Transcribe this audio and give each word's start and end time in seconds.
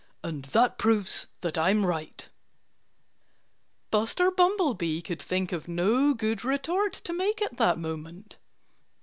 "And 0.23 0.45
that 0.45 0.79
proves 0.79 1.27
that 1.41 1.59
I'm 1.59 1.85
right." 1.85 2.27
Buster 3.91 4.31
Bumblebee 4.31 4.99
could 5.03 5.21
think 5.21 5.51
of 5.51 5.67
no 5.67 6.15
good 6.15 6.43
retort 6.43 6.93
to 6.93 7.13
make 7.13 7.39
at 7.39 7.57
that 7.57 7.77
moment. 7.77 8.37